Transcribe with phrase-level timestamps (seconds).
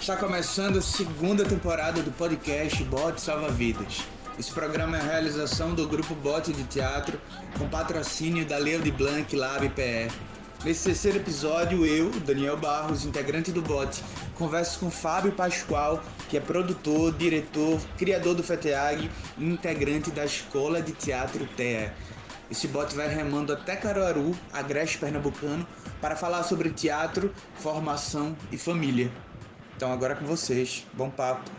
[0.00, 4.02] Está começando a segunda temporada do podcast Bote Salva Vidas.
[4.38, 7.20] Esse programa é a realização do grupo Bote de Teatro
[7.58, 10.10] com patrocínio da Leo de Blanc Lab PE.
[10.64, 14.02] Nesse terceiro episódio, eu, Daniel Barros, integrante do Bote,
[14.36, 20.80] converso com Fábio Pascoal, que é produtor, diretor, criador do FETEAG e integrante da Escola
[20.80, 21.90] de Teatro TE.
[22.50, 25.64] Esse bote vai remando até Caruaru, agreste pernambucano,
[26.00, 29.12] para falar sobre teatro, formação e família.
[29.80, 30.86] Então agora é com vocês.
[30.92, 31.50] Bom papo.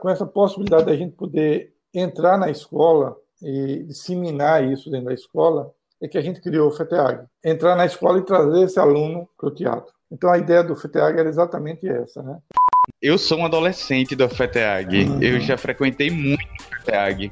[0.00, 5.70] Com essa possibilidade da gente poder entrar na escola e disseminar isso dentro da escola,
[6.02, 7.24] é que a gente criou o FETEAG.
[7.44, 9.92] Entrar na escola e trazer esse aluno para o teatro.
[10.10, 12.38] Então a ideia do FETEAG era exatamente essa, né?
[13.00, 15.04] Eu sou um adolescente do FETEAG.
[15.04, 15.22] Uhum.
[15.22, 17.30] Eu já frequentei muito o FETEAG.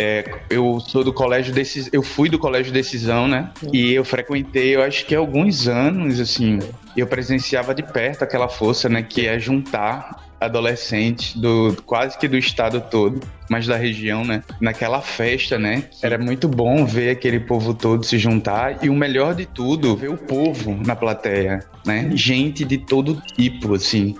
[0.00, 3.52] É, eu sou do colégio Decisão, eu fui do colégio Decisão, né?
[3.72, 6.60] E eu frequentei, eu acho que alguns anos, assim,
[6.96, 9.02] eu presenciava de perto aquela força, né?
[9.02, 14.42] Que é juntar adolescentes do quase que do estado todo, mas da região, né?
[14.60, 15.84] Naquela festa, né?
[16.02, 20.10] Era muito bom ver aquele povo todo se juntar e o melhor de tudo, ver
[20.10, 22.10] o povo na plateia, né?
[22.14, 24.14] Gente de todo tipo, assim,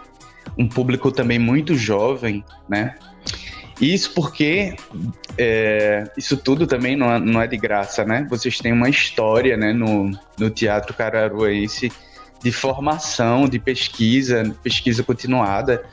[0.56, 2.96] um público também muito jovem, né?
[3.80, 4.74] Isso porque
[5.36, 8.26] é, isso tudo também não é, não é de graça, né?
[8.28, 11.92] Vocês têm uma história, né, no, no Teatro Cararuense
[12.42, 15.84] de formação, de pesquisa, pesquisa continuada.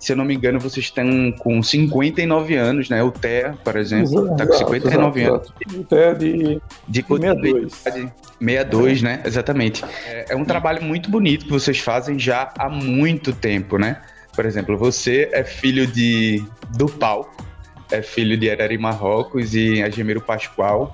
[0.00, 3.02] Se eu não me engano, vocês estão com 59 anos, né?
[3.02, 5.82] O TEA, por exemplo, está com 59 Exato, anos exato.
[5.82, 7.04] Até de de 62.
[7.06, 8.12] continuidade.
[8.40, 9.22] 62, né?
[9.26, 9.84] Exatamente.
[10.06, 14.00] É, é um trabalho muito bonito que vocês fazem já há muito tempo, né?
[14.34, 16.42] Por exemplo, você é filho de
[16.78, 17.44] do palco,
[17.90, 20.90] é filho de Arari Marrocos e Agemiro Pascoal.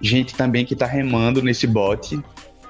[0.00, 2.20] Gente também que tá remando nesse bote,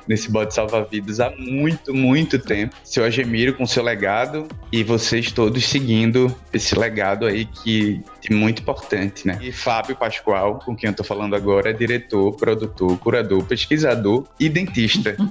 [0.08, 2.74] nesse bote salva-vidas há muito, muito tempo.
[2.82, 8.62] Seu Agemiro com seu legado e vocês todos seguindo esse legado aí que é muito
[8.62, 9.38] importante, né?
[9.40, 14.48] E Fábio Pascoal, com quem eu tô falando agora, é diretor, produtor, curador, pesquisador e
[14.48, 15.16] dentista.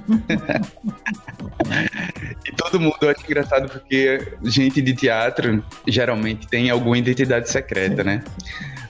[2.45, 8.03] E todo mundo eu acho engraçado porque gente de teatro geralmente tem alguma identidade secreta,
[8.03, 8.23] né?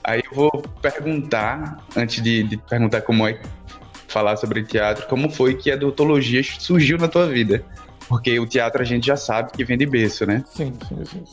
[0.04, 0.50] Aí eu vou
[0.80, 3.38] perguntar, antes de, de perguntar como é
[4.08, 7.64] falar sobre teatro, como foi que a odontologia surgiu na tua vida?
[8.08, 10.42] Porque o teatro a gente já sabe que vem de berço, né?
[10.48, 11.24] Sim, sim, sim.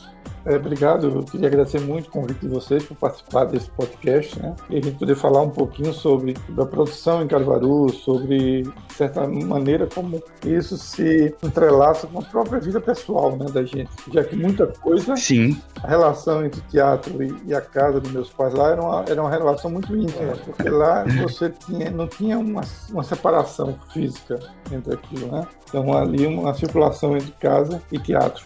[0.44, 4.54] É, obrigado, eu queria agradecer muito o convite de vocês por participar desse podcast, né?
[4.70, 9.26] E a gente poder falar um pouquinho sobre a produção em Caruaru, sobre, de certa
[9.26, 13.90] maneira, como isso se entrelaça com a própria vida pessoal né, da gente.
[14.12, 18.12] Já que muita coisa, Sim, a relação entre o teatro e, e a casa dos
[18.12, 22.06] meus pais lá era uma, era uma relação muito íntima, porque lá você tinha, não
[22.06, 24.38] tinha uma, uma separação física
[24.70, 25.46] entre aquilo, né?
[25.68, 28.44] Então ali uma circulação entre casa e teatro.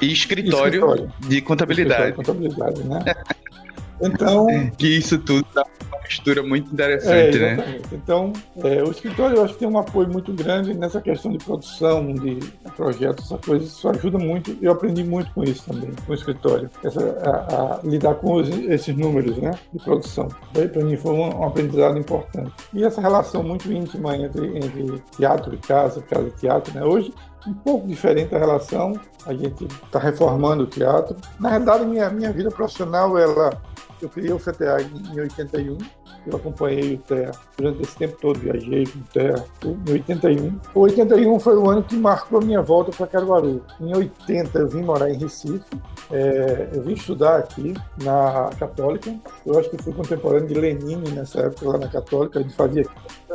[0.00, 1.12] E escritório, Escritório.
[1.28, 2.10] de contabilidade.
[2.10, 3.14] Escritório de contabilidade, né?
[4.00, 4.46] Então,
[4.76, 7.52] Que isso tudo dá uma mistura muito é, interessante, né?
[7.52, 7.94] exatamente.
[7.94, 8.32] Então,
[8.64, 12.12] é, o escritório eu acho que tem um apoio muito grande nessa questão de produção,
[12.12, 12.40] de
[12.76, 14.58] projetos, essa coisa, isso ajuda muito.
[14.60, 18.48] Eu aprendi muito com isso também, com o escritório, essa, a, a lidar com os-
[18.48, 20.26] esses números, né, de produção.
[20.52, 22.50] Para mim foi um, um aprendizado importante.
[22.74, 26.84] E essa relação muito íntima entre, entre teatro e casa, casa e teatro, né?
[26.84, 27.14] Hoje
[27.46, 28.98] um pouco diferente a relação.
[29.26, 31.16] A gente está reformando o teatro.
[31.38, 33.60] Na realidade, minha minha vida profissional, ela
[34.04, 35.78] eu criei o FETEA em 81.
[36.26, 40.60] Eu acompanhei o TEA durante esse tempo todo, viajei com o TEA em 81.
[40.74, 43.62] O 81 foi o ano que marcou a minha volta para Caruaru.
[43.80, 45.64] Em 80 eu vim morar em Recife.
[46.10, 49.14] É, eu vim estudar aqui na Católica.
[49.44, 52.38] Eu acho que fui contemporâneo de Lenine nessa época lá na Católica.
[52.38, 52.86] A gente fazia,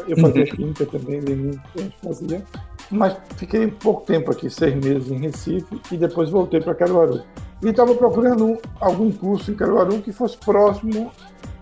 [0.08, 2.44] eu fazia química também, Lenine a gente fazia.
[2.92, 7.24] Mas fiquei pouco tempo aqui, seis meses em Recife, e depois voltei para Caruaru.
[7.62, 11.12] E estava procurando algum curso em Caruaru que fosse próximo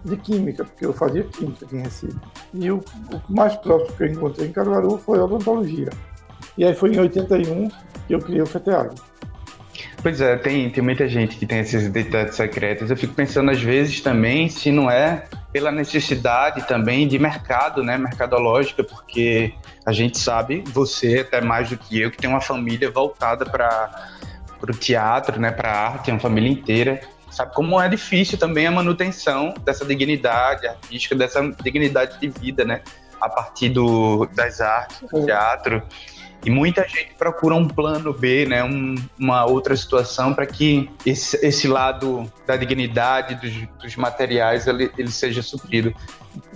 [0.06, 2.18] de Química, porque eu fazia Química aqui em Recife.
[2.54, 5.90] E o, o mais próximo que eu encontrei em Caruaru foi Odontologia.
[6.58, 7.70] E aí foi em 81
[8.08, 8.96] que eu criei o FETEAG.
[10.02, 12.90] Pois é, tem, tem muita gente que tem essas identidades secretas.
[12.90, 17.98] Eu fico pensando às vezes também se não é pela necessidade também de mercado, né,
[17.98, 19.54] mercadológica, porque
[19.88, 24.10] a gente sabe, você até mais do que eu, que tem uma família voltada para
[24.62, 27.00] o teatro, né, para a arte, uma família inteira.
[27.32, 32.82] Sabe como é difícil também a manutenção dessa dignidade artística, dessa dignidade de vida, né?
[33.22, 35.82] A partir do, das artes, do teatro.
[36.44, 41.38] E muita gente procura um plano B, né, um, uma outra situação para que esse,
[41.46, 45.94] esse, lado da dignidade dos, dos materiais ele, ele, seja suprido.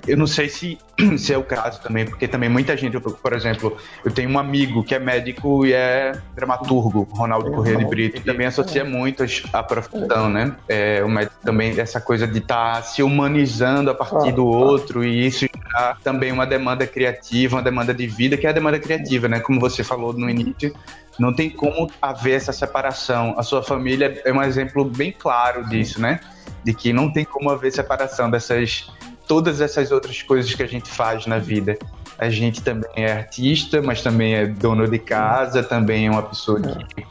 [0.08, 0.78] Eu não sei se,
[1.18, 4.84] se é o caso também, porque também muita gente, por exemplo, eu tenho um amigo
[4.84, 9.24] que é médico e é dramaturgo, Ronaldo Corrêa de Brito, e também associa muito
[9.54, 10.56] a profissão, né?
[10.68, 15.04] É, o médico também, essa coisa de estar tá se humanizando a partir do outro,
[15.04, 18.80] e isso já também uma demanda criativa, uma demanda de vida, que é a demanda
[18.80, 19.40] criativa, né?
[19.40, 20.74] Como você falou no início,
[21.20, 23.36] não tem como haver essa separação.
[23.38, 26.20] A sua família é um exemplo bem claro disso, né?
[26.64, 28.92] De que não tem como haver separação dessas
[29.28, 31.78] todas essas outras coisas que a gente faz na vida.
[32.18, 36.62] A gente também é artista, mas também é dono de casa, também é uma pessoa
[36.62, 37.06] que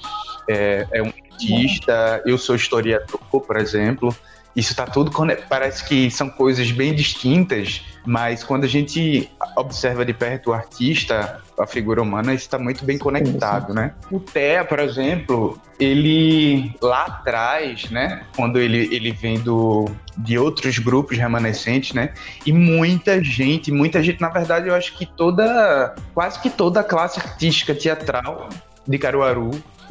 [0.48, 2.22] é, é um artista.
[2.24, 4.14] Eu sou historiador, por exemplo.
[4.54, 5.10] Isso está tudo
[5.48, 11.41] parece que são coisas bem distintas, mas quando a gente observa de perto o artista,
[11.58, 13.93] a figura humana, está muito bem conectado, né?
[14.11, 19.87] O Thea, por exemplo, ele lá atrás, né, quando ele, ele vem do,
[20.17, 22.12] de outros grupos remanescentes, né,
[22.44, 26.85] e muita gente, muita gente, na verdade, eu acho que toda, quase que toda a
[26.85, 28.49] classe artística teatral
[28.87, 29.50] de Caruaru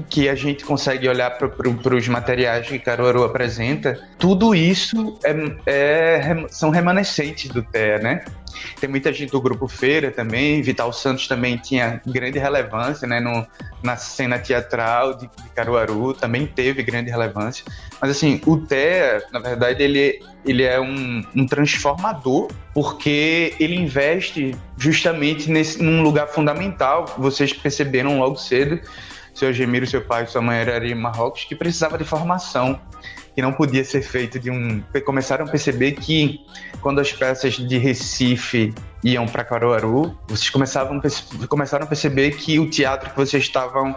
[0.10, 5.34] que a gente consegue olhar para os materiais que Caruaru apresenta, tudo isso é,
[5.66, 8.26] é, são remanescentes do TEA, né?
[8.80, 13.46] Tem muita gente do Grupo Feira também, Vital Santos também tinha grande relevância né, no,
[13.84, 17.64] na cena teatral de, de, Caruaru, também teve grande relevância.
[18.02, 24.56] Mas assim, o TEA, na verdade, ele, ele é um, um transformador, porque ele investe
[24.78, 28.80] justamente nesse, num lugar fundamental, vocês perceberam logo cedo,
[29.34, 32.80] seu Gemiro, seu pai, sua mãe era de Marrocos, que precisava de formação,
[33.36, 34.82] que não podia ser feito de um.
[35.06, 36.40] Começaram a perceber que
[36.82, 38.74] quando as peças de Recife
[39.04, 41.02] iam para Caruaru, vocês começavam,
[41.48, 43.96] começaram a perceber que o teatro que vocês estavam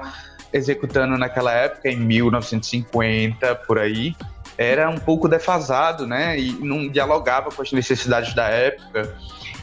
[0.52, 4.14] executando naquela época, em 1950, por aí,
[4.56, 6.38] era um pouco defasado, né?
[6.38, 9.16] E não dialogava com as necessidades da época.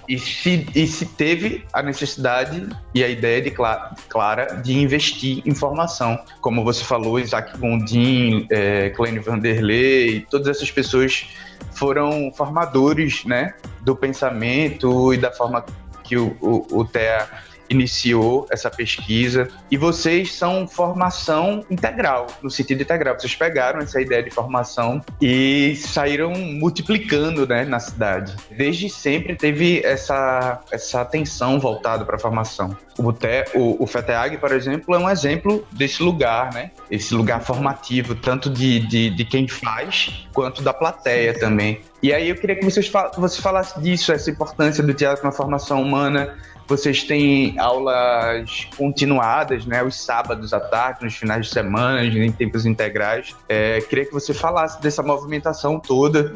[0.10, 5.54] E se, e se teve a necessidade e a ideia de Clara de investir em
[5.54, 6.20] formação.
[6.42, 11.28] Como você falou, Isaac Gondim, é, Clênio Vanderlei, todas essas pessoas
[11.74, 15.64] foram formadores né, do pensamento e da forma
[16.04, 17.30] que o, o, o TEA
[17.70, 23.16] iniciou essa pesquisa e vocês são formação integral, no sentido integral.
[23.20, 28.36] Vocês pegaram essa ideia de formação e saíram multiplicando né, na cidade.
[28.52, 32.76] Desde sempre teve essa, essa atenção voltada para a formação.
[32.98, 36.72] O, Te, o, o FETEAG, por exemplo, é um exemplo desse lugar, né?
[36.92, 41.82] Esse lugar formativo, tanto de, de, de quem faz, quanto da plateia também.
[42.02, 45.32] E aí eu queria que vocês fal você falasse disso, essa importância do teatro na
[45.32, 46.38] formação humana,
[46.70, 49.84] vocês têm aulas continuadas, né?
[49.84, 53.36] Os sábados à tarde, nos finais de semana, em tempos integrais.
[53.50, 56.32] É, queria que você falasse dessa movimentação toda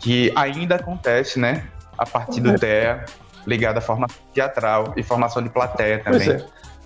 [0.00, 1.68] que ainda acontece, né?
[1.96, 3.04] A partir do TEA,
[3.46, 6.36] ligada à formação teatral e formação de plateia também.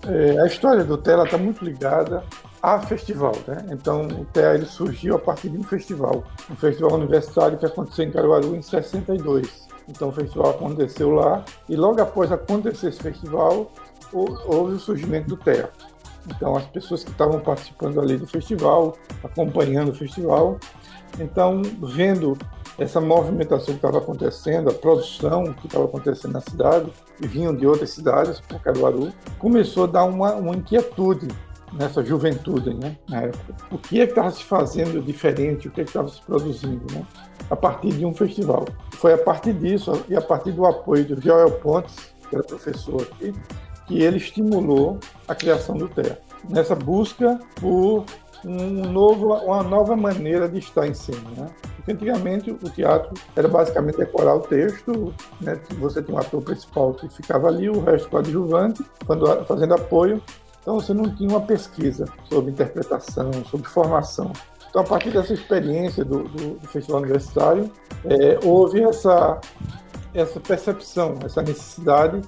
[0.02, 0.37] Pois é.
[0.37, 2.23] é a história do TEA está muito ligada
[2.62, 3.64] a festival, né?
[3.70, 8.04] Então o TEA ele surgiu a partir de um festival, um festival universitário que aconteceu
[8.04, 9.70] em Caruaru em 62.
[9.90, 13.70] Então o festival aconteceu lá e logo após acontecer esse festival
[14.12, 15.70] houve o surgimento do TEA.
[16.26, 20.59] Então as pessoas que estavam participando ali do festival, acompanhando o festival,
[21.18, 22.37] então vendo
[22.78, 27.66] essa movimentação que estava acontecendo, a produção que estava acontecendo na cidade, e vinham de
[27.66, 31.28] outras cidades, como Caruaru, começou a dar uma, uma inquietude
[31.75, 33.54] nessa juventude, né, na época.
[33.70, 37.06] O que é estava se fazendo diferente, o que é estava se produzindo, né,
[37.50, 38.64] a partir de um festival.
[38.92, 41.97] Foi a partir disso e a partir do apoio do Joel Pontes,
[42.28, 43.35] que era professor aqui,
[43.87, 46.21] que ele estimulou a criação do TEA.
[46.49, 48.04] Nessa busca por
[48.45, 51.28] um novo, uma nova maneira de estar em cena.
[51.37, 51.50] Né?
[51.76, 55.61] Porque antigamente o teatro era basicamente decorar o texto, né?
[55.78, 58.85] você tinha um ator principal que ficava ali, o resto coadjuvante,
[59.47, 60.23] fazendo apoio,
[60.62, 64.33] então você não tinha uma pesquisa sobre interpretação, sobre formação.
[64.71, 67.71] Então, a partir dessa experiência do, do, do Festival Universitário,
[68.05, 69.41] é, houve essa,
[70.15, 72.23] essa percepção, essa necessidade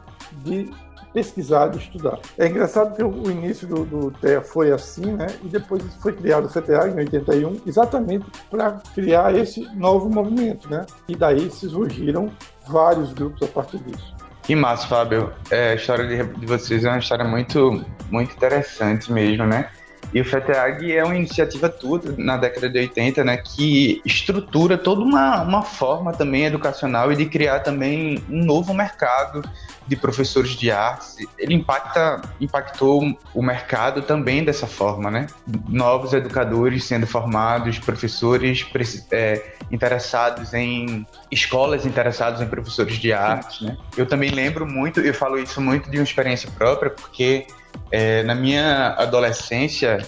[0.45, 0.69] de
[1.13, 2.19] pesquisar, de estudar.
[2.39, 5.27] É engraçado que o, início do, do TEA foi assim, né?
[5.45, 10.85] E depois foi criado o CTA em 81, exatamente para criar esse novo movimento, né?
[11.07, 12.31] E daí se surgiram
[12.67, 14.15] vários grupos a partir disso.
[14.43, 15.33] Que massa, Fábio.
[15.51, 19.71] É, a história de, de vocês é uma história muito, muito interessante mesmo, né?
[20.13, 25.01] E o FETEAG é uma iniciativa toda na década de 80, né, que estrutura toda
[25.01, 29.43] uma, uma forma também educacional e de criar também um novo mercado
[29.87, 31.17] de professores de artes.
[31.39, 35.27] Ele impacta, impactou o mercado também dessa forma, né?
[35.69, 38.67] Novos educadores sendo formados, professores
[39.11, 43.77] é, interessados em escolas interessadas em professores de arte, né?
[43.97, 47.47] Eu também lembro muito, eu falo isso muito de uma experiência própria, porque
[47.91, 49.99] é, na minha adolescência,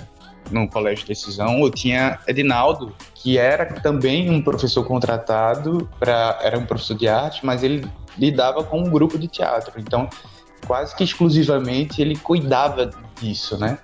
[0.51, 6.67] no Colégio Decisão, eu tinha Edinaldo, que era também um professor contratado para era um
[6.67, 7.87] professor de arte, mas ele
[8.19, 9.73] lidava com um grupo de teatro.
[9.79, 10.09] Então,
[10.67, 12.91] quase que exclusivamente ele cuidava
[13.21, 13.79] disso, né?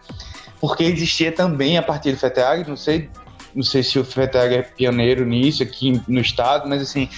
[0.60, 3.08] Porque existia também a partir do FETEAG, não sei
[3.54, 7.09] não sei se o FETEG é pioneiro nisso aqui no estado, mas assim,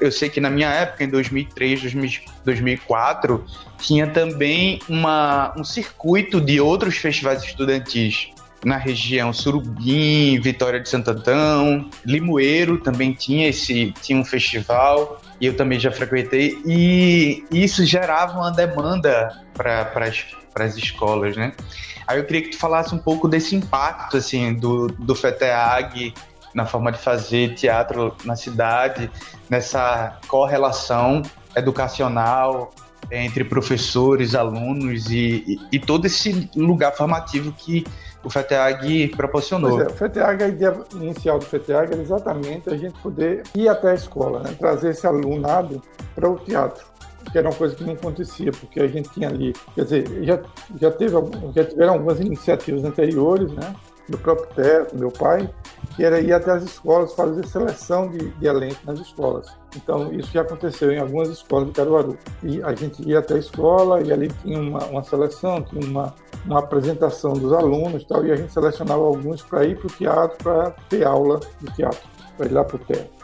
[0.00, 1.94] eu sei que na minha época, em 2003,
[2.44, 3.44] 2004,
[3.78, 8.30] tinha também uma, um circuito de outros festivais estudantis
[8.64, 9.32] na região.
[9.32, 15.78] Surubim, Vitória de Santo Antão, Limoeiro também tinha esse tinha um festival e eu também
[15.78, 19.92] já frequentei e isso gerava uma demanda para
[20.54, 21.52] as escolas, né?
[22.06, 26.14] Aí eu queria que tu falasse um pouco desse impacto, assim, do, do FETEAG
[26.54, 29.10] na forma de fazer teatro na cidade,
[29.50, 31.22] nessa correlação
[31.54, 32.72] educacional
[33.10, 37.84] entre professores, alunos e, e, e todo esse lugar formativo que
[38.26, 39.80] o FETEAG proporcionou.
[39.80, 43.92] É, o FETEAG, a ideia inicial do FETEAG era exatamente a gente poder ir até
[43.92, 44.52] a escola, né?
[44.58, 45.80] trazer esse alunado
[46.14, 46.84] para o teatro
[47.30, 50.40] que era uma coisa que não acontecia, porque a gente tinha ali, quer dizer, já,
[50.80, 51.16] já, teve,
[51.56, 53.74] já tiveram algumas iniciativas anteriores, né,
[54.08, 55.48] do próprio Teto, meu pai,
[55.94, 59.48] que era ir até as escolas fazer seleção de, de elenco nas escolas.
[59.74, 62.18] Então, isso já aconteceu em algumas escolas de Caruaru.
[62.42, 66.14] E a gente ia até a escola e ali tinha uma, uma seleção, tinha uma,
[66.44, 69.90] uma apresentação dos alunos e tal, e a gente selecionava alguns para ir para o
[69.90, 73.16] teatro, para ter aula de teatro, para ir lá para o teatro.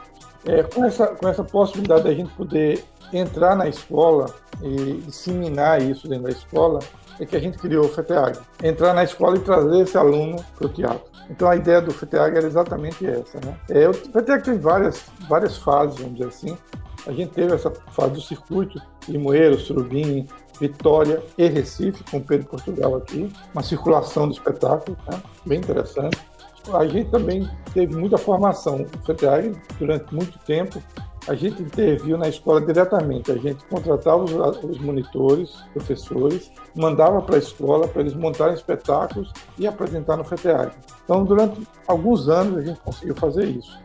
[0.45, 4.27] É, com, essa, com essa possibilidade da gente poder entrar na escola
[4.63, 6.81] e disseminar isso dentro da escola,
[7.21, 8.39] é que a gente criou o FETEAG.
[8.63, 11.11] Entrar na escola e trazer esse aluno para o teatro.
[11.31, 13.39] Então a ideia do FETEAG era exatamente essa.
[13.45, 13.57] Né?
[13.71, 16.59] É, o FETEAG tem várias, várias fases, vamos dizer assim.
[17.07, 20.29] A gente teve essa fase do circuito, Limoeiro, Surubim,
[20.61, 25.21] Vitória e Recife, com Pedro Portugal aqui, uma circulação de espetáculo, né?
[25.45, 26.19] bem interessante.
[26.73, 28.83] A gente também teve muita formação.
[28.83, 30.81] O FETEAG, durante muito tempo,
[31.29, 33.31] a gente interviu na escola diretamente.
[33.31, 34.33] A gente contratava os,
[34.65, 40.73] os monitores, professores, mandava para a escola para eles montarem espetáculos e apresentar no FETEAG.
[41.05, 43.79] Então, durante alguns anos, a gente conseguiu fazer isso.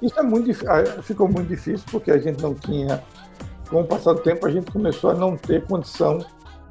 [0.00, 3.02] Isso é muito, ah, ficou muito difícil porque a gente não tinha,
[3.68, 6.24] com o passar do tempo, a gente começou a não ter condição,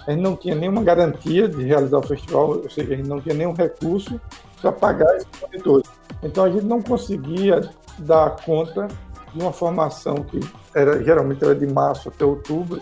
[0.05, 3.21] a gente não tinha nenhuma garantia de realizar o festival, ou seja, a gente não
[3.21, 4.19] tinha nenhum recurso
[4.61, 5.89] para pagar esses monitores.
[6.23, 7.61] Então, a gente não conseguia
[7.99, 8.87] dar conta
[9.33, 10.39] de uma formação que
[10.73, 12.81] era geralmente era de março até outubro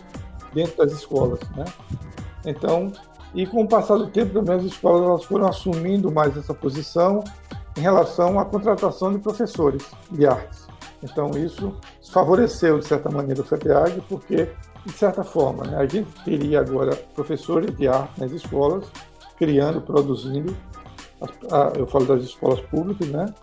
[0.53, 1.65] dentro das escolas, né?
[2.45, 2.91] Então,
[3.33, 7.23] e com o passar do tempo também as escolas elas foram assumindo mais essa posição
[7.77, 10.67] em relação à contratação de professores de artes.
[11.03, 11.75] Então isso
[12.11, 14.49] favoreceu de certa maneira o FETEAG porque
[14.85, 18.85] de certa forma né, a gente teria agora professores de arte nas escolas
[19.37, 20.55] criando, produzindo.
[21.77, 23.33] Eu falo das escolas públicas, né?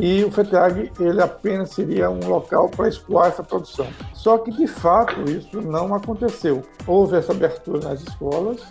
[0.00, 3.86] E o FETEAG ele apenas seria um local para escoar essa produção.
[4.12, 6.62] Só que, de fato, isso não aconteceu.
[6.86, 8.62] Houve essa abertura nas escolas,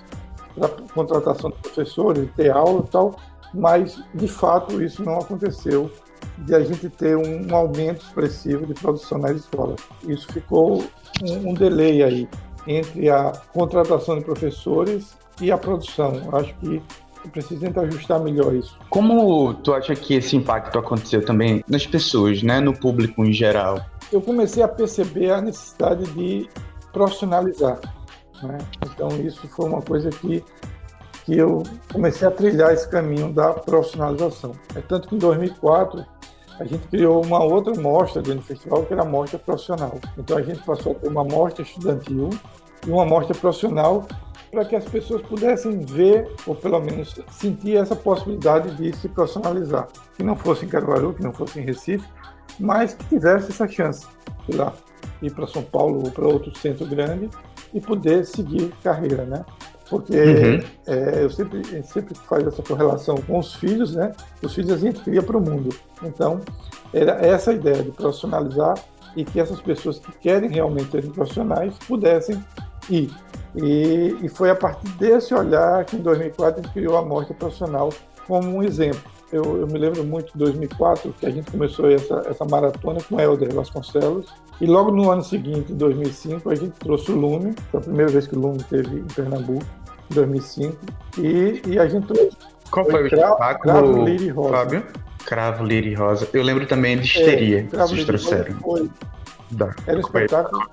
[0.55, 3.15] para contratação de professores, ter aula e tal,
[3.53, 5.91] mas, de fato, isso não aconteceu
[6.39, 9.79] de a gente ter um aumento expressivo de produção nas escolas.
[10.07, 10.83] Isso ficou
[11.21, 12.29] um, um delay aí
[12.65, 16.13] entre a contratação de professores e a produção.
[16.31, 16.81] Acho que
[17.29, 18.77] precisa tentar ajustar melhor isso.
[18.89, 23.79] Como tu acha que esse impacto aconteceu também nas pessoas, né, no público em geral?
[24.11, 26.47] Eu comecei a perceber a necessidade de
[26.91, 27.79] profissionalizar.
[28.41, 28.57] Né?
[28.85, 30.43] Então isso foi uma coisa que
[31.25, 34.51] que eu comecei a trilhar esse caminho da profissionalização.
[34.75, 36.05] É tanto que em 2004
[36.59, 39.99] a gente criou uma outra mostra dentro do festival, que era a mostra profissional.
[40.17, 42.29] Então a gente passou a ter uma mostra estudantil
[42.85, 44.05] e uma mostra profissional
[44.53, 49.87] para que as pessoas pudessem ver, ou pelo menos sentir essa possibilidade de se profissionalizar.
[50.15, 52.07] Que não fosse em Caruaru, que não fosse em Recife,
[52.59, 54.05] mas que tivesse essa chance
[54.47, 54.71] de lá
[55.23, 57.29] ir para São Paulo ou para outro centro grande
[57.73, 59.43] e poder seguir carreira, né?
[59.89, 60.59] Porque uhum.
[60.85, 64.11] é, eu sempre, sempre faz essa correlação com os filhos, né?
[64.41, 65.75] Os filhos a gente cria para o mundo.
[66.03, 66.39] Então,
[66.93, 68.75] era essa a ideia de profissionalizar
[69.15, 72.43] e que essas pessoas que querem realmente serem profissionais pudessem
[72.89, 73.11] ir.
[73.55, 77.35] E, e, foi a partir desse olhar que em 2004 a gente criou a Mostra
[77.35, 77.93] Profissional,
[78.27, 79.11] como um exemplo.
[79.31, 83.19] Eu, eu, me lembro muito de 2004, que a gente começou essa, essa maratona com
[83.19, 84.27] Helder Vasconcelos,
[84.61, 88.11] e logo no ano seguinte, em 2005, a gente trouxe o Lume, foi a primeira
[88.11, 89.65] vez que o Lume teve em Pernambuco,
[90.11, 90.77] em 2005,
[91.17, 92.37] e, e a gente trouxe...
[92.69, 94.49] Qual foi, o espetáculo, Cravo, Liri Rosa.
[94.51, 94.83] Fábio?
[95.25, 96.27] Cravo, Liri Rosa.
[96.33, 98.55] Eu lembro também de Histeria, é, que vocês trouxeram.
[98.59, 98.89] Foi,
[99.51, 100.63] da, Era um espetáculo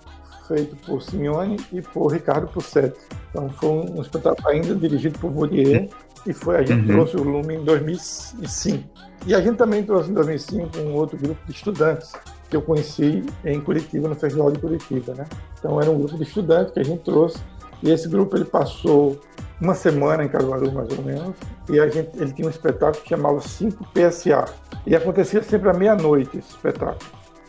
[0.50, 2.98] feito por Simeone e por Ricardo Pussetti.
[3.30, 5.88] Então foi um, espetáculo ainda dirigido por Vaurier
[6.26, 6.86] e foi a gente uhum.
[6.88, 8.84] trouxe o Lume em 2005.
[9.26, 12.12] E a gente também trouxe em 2005 um outro grupo de estudantes
[12.48, 15.24] que eu conheci em Curitiba, no Festival de Curitiba, né?
[15.58, 17.38] Então era um grupo de estudantes que a gente trouxe
[17.82, 19.20] e esse grupo ele passou
[19.60, 21.36] uma semana em Caruaru, mais ou menos,
[21.68, 24.46] e a gente, ele tinha um espetáculo que chamava 5 PSA.
[24.86, 26.98] E acontecia sempre à meia-noite esse espetáculo.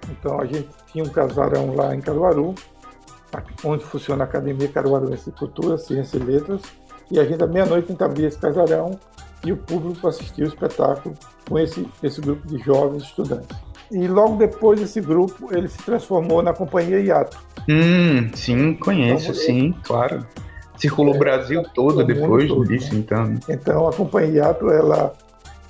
[0.09, 2.53] Então a gente tinha um casarão lá em Caruaru,
[3.63, 6.61] onde funciona a Academia Caruaruense de Cultura, Ciência e Letras,
[7.09, 8.99] e a gente à meia-noite abrir esse casarão
[9.43, 11.15] e o público assistia o espetáculo
[11.47, 13.57] com esse, esse grupo de jovens estudantes.
[13.91, 17.37] E logo depois esse grupo ele se transformou na Companhia Iato.
[17.67, 20.25] Hum, sim, conheço, então, sim, claro.
[20.77, 23.01] Circulou o é, Brasil todo depois todo, disso, né?
[23.01, 23.35] então.
[23.49, 25.13] Então a Companhia Iato, ela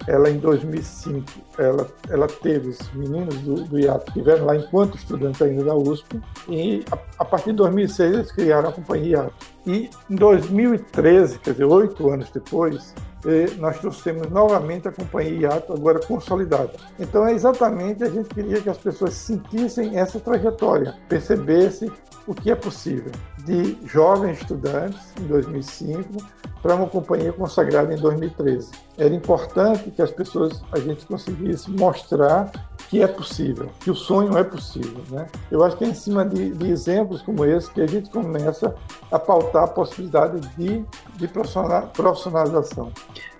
[0.07, 1.25] ela em 2005,
[1.57, 6.19] ela, ela teve os meninos do, do que estiveram lá enquanto estudantes ainda da USP,
[6.47, 9.33] e a, a, partir de 2006 eles criaram a companhia IAT.
[9.65, 15.73] E em 2013, quer dizer, oito anos depois, eh, nós trouxemos novamente a companhia IATO,
[15.73, 16.71] agora consolidada.
[16.99, 21.91] Então é exatamente a gente queria que as pessoas sentissem essa trajetória, percebessem
[22.27, 23.11] o que é possível.
[23.39, 26.23] De jovens estudantes, em 2005,
[26.61, 28.71] para uma companhia consagrada em 2013.
[28.97, 32.51] Era importante que as pessoas, a gente conseguisse mostrar
[32.89, 35.01] que é possível, que o sonho é possível.
[35.09, 35.25] Né?
[35.49, 38.75] Eu acho que é em cima de, de exemplos como esse que a gente começa
[39.11, 40.83] a pautar a possibilidade de,
[41.15, 42.91] de profissionalização.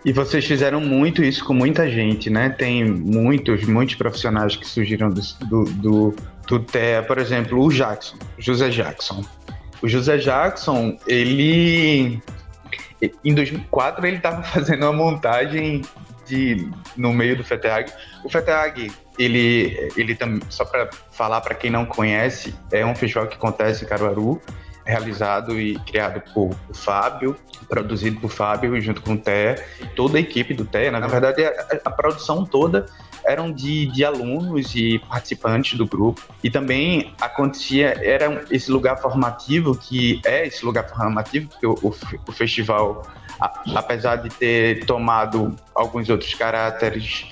[0.03, 2.49] E vocês fizeram muito isso com muita gente, né?
[2.49, 6.15] Tem muitos, muitos profissionais que surgiram do, do, do,
[6.47, 9.23] do TEA, por exemplo, o Jackson, José Jackson.
[9.81, 12.21] O José Jackson, ele
[13.23, 15.81] em 2004 ele estava fazendo uma montagem
[16.27, 17.91] de no meio do FETEAG.
[18.23, 23.27] O FETEAG, ele ele também só para falar para quem não conhece, é um festival
[23.27, 24.41] que acontece em Caruaru,
[24.85, 27.35] realizado e criado por o Fábio,
[27.67, 29.65] produzido por Fábio junto com o Té,
[29.95, 31.51] toda a equipe do Té, na verdade a,
[31.85, 32.85] a produção toda
[33.31, 36.21] eram de, de alunos e participantes do grupo.
[36.43, 41.95] E também acontecia, era esse lugar formativo, que é esse lugar formativo, porque o, o,
[42.27, 43.03] o festival,
[43.39, 47.25] a, apesar de ter tomado alguns outros caráteres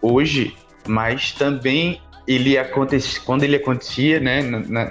[0.00, 4.42] hoje, mas também ele acontecia, quando ele acontecia, né,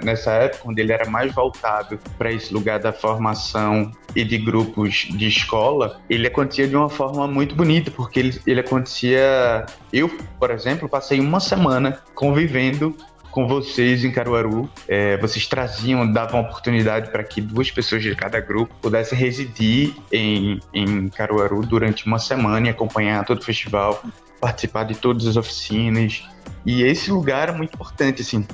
[0.02, 5.06] nessa época, quando ele era mais voltado para esse lugar da formação e de grupos
[5.08, 9.64] de escola, ele acontecia de uma forma muito bonita, porque ele, ele acontecia.
[9.92, 10.08] Eu,
[10.40, 12.96] por exemplo, passei uma semana convivendo
[13.38, 14.68] com vocês em Caruaru.
[14.88, 20.58] É, vocês traziam, davam oportunidade para que duas pessoas de cada grupo pudessem residir em,
[20.74, 24.02] em Caruaru durante uma semana e acompanhar todo o festival,
[24.40, 26.28] participar de todas as oficinas.
[26.66, 28.44] E esse lugar é muito importante, assim.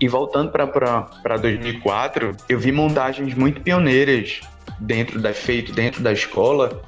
[0.00, 4.40] E voltando para 2004, eu vi montagens muito pioneiras
[4.78, 6.80] dentro da feito dentro da escola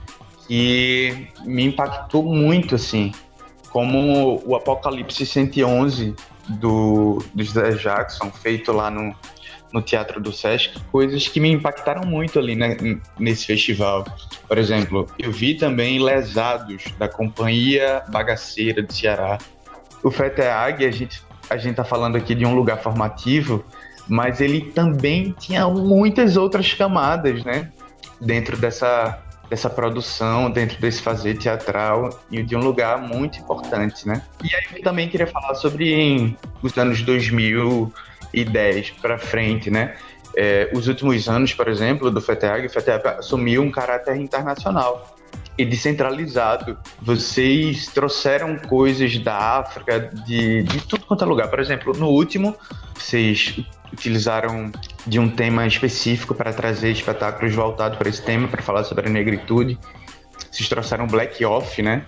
[0.46, 3.10] que me impactou muito, assim,
[3.70, 6.14] como o Apocalipse 111
[6.48, 9.14] do, do José Jackson, feito lá no,
[9.72, 12.76] no Teatro do Sesc, coisas que me impactaram muito ali né,
[13.18, 14.04] nesse festival.
[14.46, 19.38] Por exemplo, eu vi também Lesados, da Companhia Bagaceira de Ceará.
[20.02, 23.64] O FETEAG, a gente, a gente tá falando aqui de um lugar formativo,
[24.06, 27.72] mas ele também tinha muitas outras camadas, né?
[28.20, 34.22] Dentro dessa, dessa produção, dentro desse fazer teatral e de um lugar muito importante, né?
[34.42, 39.94] E aí eu também queria falar sobre os anos 2010 para frente, né?
[40.36, 45.16] É, os últimos anos, por exemplo, do FETEAG, o FETEAG assumiu um caráter internacional
[45.56, 46.76] e descentralizado.
[47.00, 51.48] Vocês trouxeram coisas da África, de, de tudo quanto é lugar.
[51.48, 52.56] Por exemplo, no último,
[52.94, 54.70] vocês utilizaram
[55.06, 59.10] de um tema específico para trazer espetáculos voltados para esse tema, para falar sobre a
[59.10, 59.78] negritude.
[60.50, 62.04] Vocês trouxeram Black Off, né?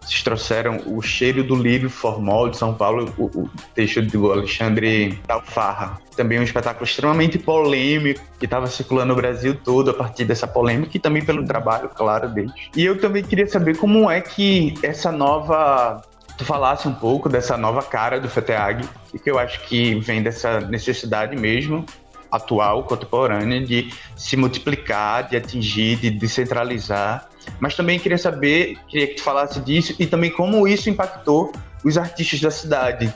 [0.00, 5.18] Vocês trouxeram o cheiro do lírio formal de São Paulo, o, o texto do Alexandre
[5.26, 5.98] Talfarra.
[6.14, 10.96] Também um espetáculo extremamente polêmico, que estava circulando no Brasil todo a partir dessa polêmica
[10.96, 12.52] e também pelo trabalho, claro, deles.
[12.76, 16.02] E eu também queria saber como é que essa nova
[16.36, 18.88] tu falasse um pouco dessa nova cara do FETEAG,
[19.22, 21.84] que eu acho que vem dessa necessidade mesmo
[22.30, 27.28] atual, contemporânea, de se multiplicar, de atingir, de descentralizar
[27.60, 31.52] Mas também queria saber, queria que tu falasse disso e também como isso impactou
[31.84, 33.14] os artistas da cidade.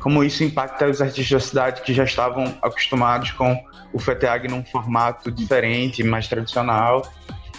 [0.00, 3.58] Como isso impacta os artistas da cidade que já estavam acostumados com
[3.92, 7.02] o FETEAG num formato diferente, mais tradicional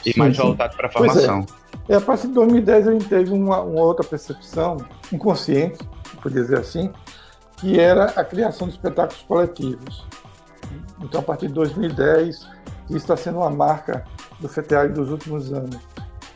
[0.05, 0.43] e sim, mais sim.
[0.43, 1.39] voltado para a formação.
[1.55, 1.58] É.
[1.89, 1.95] é.
[1.95, 4.77] a partir de 2010 a gente teve uma, uma outra percepção
[5.11, 5.79] inconsciente,
[6.21, 6.91] por dizer assim,
[7.57, 10.05] que era a criação de espetáculos coletivos.
[11.01, 12.47] Então, a partir de 2010,
[12.89, 14.05] isso está sendo uma marca
[14.39, 15.77] do FETEAG dos últimos anos.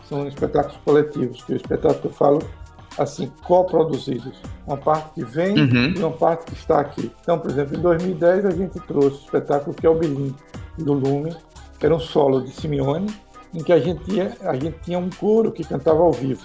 [0.08, 2.39] São espetáculos coletivos, que o espetáculo que eu falo
[2.98, 4.39] assim, coproduzidos.
[4.68, 5.94] Uma parte que vem uhum.
[5.96, 7.12] e uma parte que está aqui.
[7.22, 10.36] Então, por exemplo, em 2010 a gente trouxe o espetáculo que é o Bilim,
[10.78, 11.36] do Lume,
[11.80, 13.08] que era um solo de Simeone,
[13.54, 16.42] em que a gente tinha, a gente tinha um coro que cantava ao vivo.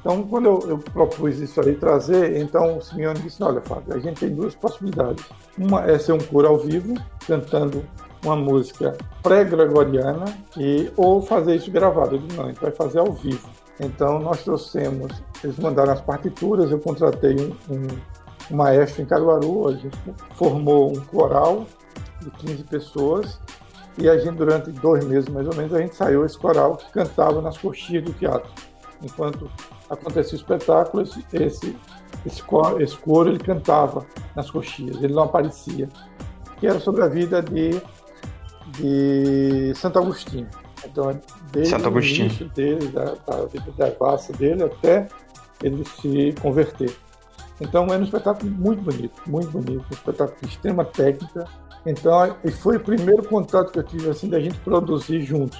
[0.00, 3.98] Então, quando eu, eu propus isso aí, trazer, então o Simeone disse, olha, Fábio, a
[3.98, 5.24] gente tem duas possibilidades.
[5.58, 6.94] Uma é ser um coro ao vivo,
[7.26, 7.84] cantando
[8.24, 10.24] uma música pré-gregoriana,
[10.56, 12.16] e, ou fazer isso gravado.
[12.16, 13.48] Eu disse, não, a gente vai fazer ao vivo.
[13.80, 17.86] Então, nós trouxemos, eles mandaram as partituras, eu contratei um, um,
[18.50, 19.98] um maestro em Caruaru, a gente
[20.34, 21.66] formou um coral
[22.20, 23.40] de 15 pessoas,
[23.98, 26.90] e a gente, durante dois meses mais ou menos, a gente saiu esse coral que
[26.92, 28.50] cantava nas coxias do teatro.
[29.02, 29.50] Enquanto
[29.90, 31.76] acontecia o espetáculo, esse, esse,
[32.24, 34.06] esse, coro, esse coro ele cantava
[34.36, 35.88] nas coxias, ele não aparecia.
[36.58, 37.80] Que era sobre a vida de,
[38.78, 40.48] de Santo Agostinho.
[40.84, 41.20] Então,
[41.52, 42.22] desde Santo Agostinho.
[42.22, 45.08] o início dele, da, da vida devassa dele, até
[45.62, 46.94] ele se converter.
[47.60, 51.44] Então, é um espetáculo muito bonito, muito bonito, um espetáculo de extrema técnica.
[51.84, 55.58] Então, foi o primeiro contato que eu tive assim da gente produzir juntos.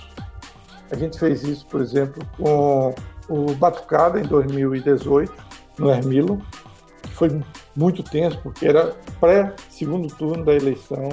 [0.90, 2.94] A gente fez isso, por exemplo, com
[3.28, 5.32] o Batucada em 2018,
[5.78, 6.40] no Hermilo,
[7.02, 7.42] que foi
[7.76, 11.08] muito tenso, porque era pré-segundo turno da eleição,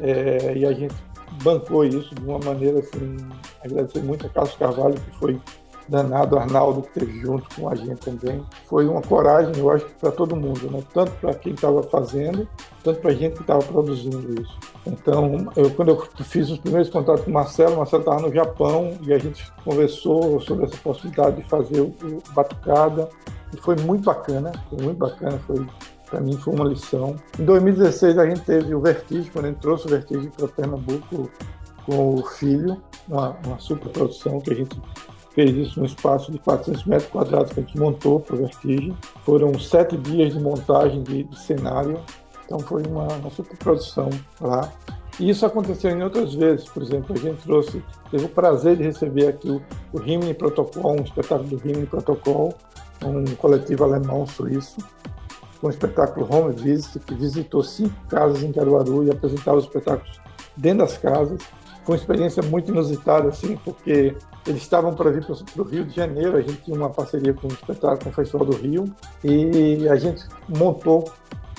[0.00, 0.94] é, e a gente
[1.42, 3.16] bancou isso de uma maneira assim,
[3.62, 5.40] agradecer muito a Carlos Carvalho, que foi
[5.88, 8.44] danado, Arnaldo, que esteve junto com a gente também.
[8.66, 10.82] Foi uma coragem, eu acho, para todo mundo, né?
[10.92, 12.48] tanto para quem estava fazendo,
[12.82, 14.58] tanto para a gente que estava produzindo isso.
[14.86, 18.32] Então, eu, quando eu fiz os primeiros contatos com o Marcelo, o Marcelo estava no
[18.32, 23.08] Japão e a gente conversou sobre essa possibilidade de fazer o, o Batucada,
[23.52, 25.64] e foi muito bacana, foi muito bacana, foi
[26.14, 27.16] para mim foi uma lição.
[27.38, 31.30] Em 2016 a gente teve o Vertigem, quando a gente trouxe o Vertigem para Pernambuco
[31.84, 34.80] com o filho, uma, uma super produção que a gente
[35.34, 38.96] fez isso num espaço de 400 metros quadrados que a gente montou para o Vertigem.
[39.24, 42.00] Foram sete dias de montagem de, de cenário,
[42.44, 44.08] então foi uma, uma super produção
[44.40, 44.72] lá.
[45.18, 48.82] E isso aconteceu em outras vezes, por exemplo, a gente trouxe, teve o prazer de
[48.82, 52.54] receber aqui o, o Rimini Protocol, um espetáculo do Rimini Protocol,
[53.04, 54.78] um coletivo alemão suíço,
[55.60, 60.20] com o espetáculo Home Visit, que visitou cinco casas em Caruaru e apresentava os espetáculos
[60.56, 61.40] dentro das casas.
[61.84, 64.16] Foi uma experiência muito inusitada, assim, porque
[64.46, 67.46] eles estavam para vir para o Rio de Janeiro, a gente tinha uma parceria com
[67.46, 68.84] o espetáculo, com o Festival do Rio,
[69.22, 71.12] e a gente montou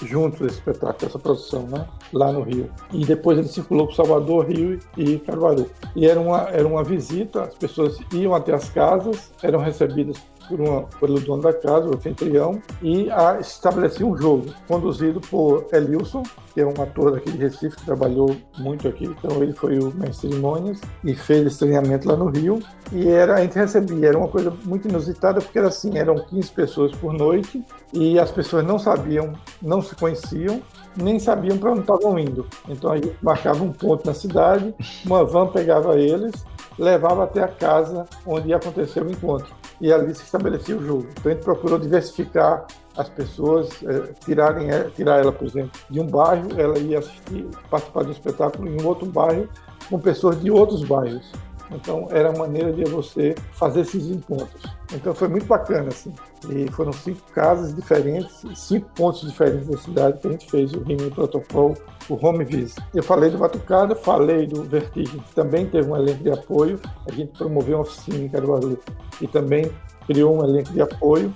[0.04, 1.88] juntos esse espetáculo, essa produção, né?
[2.12, 2.70] lá no Rio.
[2.92, 5.70] E depois ele circulou para Salvador, Rio e Caruaru.
[5.96, 10.60] E era uma, era uma visita, as pessoas iam até as casas, eram recebidas por
[10.60, 16.24] uma, pelo dono da casa, o anfitrião, e a, estabelecia um jogo conduzido por Elilson,
[16.54, 19.06] que é um ator daqui de Recife que trabalhou muito aqui.
[19.06, 22.60] Então ele foi o mestre cerimônias e fez esse treinamento lá no Rio.
[22.94, 26.52] E era, a gente recebia, era uma coisa muito inusitada, porque era assim, eram 15
[26.52, 30.62] pessoas por noite e as pessoas não sabiam, não se conheciam,
[30.96, 32.46] nem sabiam para onde estavam indo.
[32.70, 34.74] Então a gente marcava um ponto na cidade,
[35.06, 36.46] uma van pegava eles,
[36.80, 41.08] levava até a casa onde ia acontecer o encontro e ali se estabelecia o jogo.
[41.12, 42.66] Então a gente procurou diversificar
[42.98, 48.04] as pessoas, é, tirarem, tirar ela, por exemplo, de um bairro, ela ia assistir, participar
[48.04, 49.50] de um espetáculo em um outro bairro
[49.90, 51.32] com pessoas de outros bairros.
[51.72, 54.64] Então era a maneira de você fazer esses encontros.
[54.94, 56.14] Então foi muito bacana assim.
[56.50, 60.80] E foram cinco casas diferentes, cinco pontos diferentes da cidade que a gente fez o
[60.80, 61.76] Rimini Protocol,
[62.08, 62.80] o Home Visit.
[62.94, 66.80] Eu falei do Batucada, falei do Vertigem, que também teve um elenco de apoio.
[67.08, 68.80] A gente promoveu uma oficina em Caruaru
[69.20, 69.72] e também
[70.06, 71.34] criou um elenco de apoio.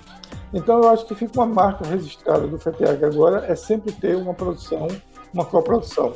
[0.52, 4.34] Então eu acho que fica uma marca registrada do FETEAG agora é sempre ter uma
[4.34, 4.88] produção,
[5.32, 6.14] uma coprodução.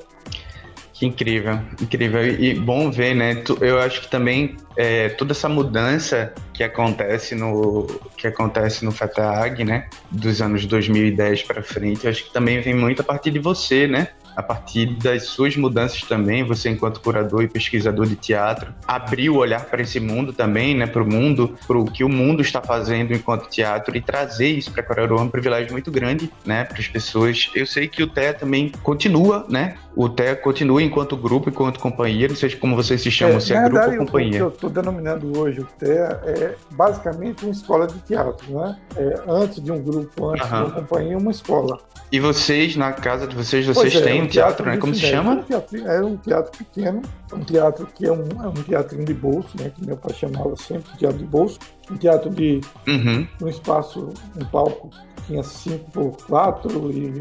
[0.95, 2.25] Que incrível, incrível.
[2.25, 3.43] E bom ver, né?
[3.61, 9.65] Eu acho que também é, toda essa mudança que acontece no que acontece no FETAG,
[9.65, 9.89] né?
[10.09, 13.89] Dos anos 2010 para frente, eu acho que também vem muito a partir de você,
[13.89, 14.09] né?
[14.37, 19.39] a partir das suas mudanças também, você enquanto curador e pesquisador de teatro, abriu o
[19.39, 22.61] olhar para esse mundo também, né, para o mundo, para o que o mundo está
[22.61, 26.79] fazendo enquanto teatro e trazer isso para Caruaru é um privilégio muito grande, né, para
[26.79, 27.51] as pessoas.
[27.55, 32.35] Eu sei que o TEA também continua, né, o TEA continua enquanto grupo, enquanto companheiro,
[32.35, 34.29] seja como vocês se chamam, É, se é grupo verdade, ou companhia.
[34.31, 38.77] O que eu estou denominando hoje o TEA é basicamente uma escola de teatro, né?
[38.97, 40.65] É, antes de um grupo, antes Aham.
[40.65, 41.79] de uma companhia, uma escola.
[42.13, 44.73] E vocês, na casa de vocês, vocês é, têm um teatro, né?
[44.73, 45.33] de Como se chama?
[45.33, 47.03] É um teatro, é um teatro pequeno,
[47.33, 49.71] um teatro que é um, é um teatrinho de bolso, né?
[49.75, 51.59] Que meu pai chamava sempre de teatro de bolso.
[51.91, 53.27] Um teatro de Uhum.
[53.43, 57.13] um espaço, um palco que tinha 5 por 4 e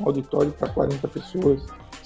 [0.00, 1.62] um auditório para 40 pessoas,